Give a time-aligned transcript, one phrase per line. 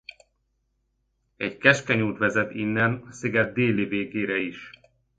[1.37, 4.69] Egy keskeny út vezet innen a sziget déli végére is.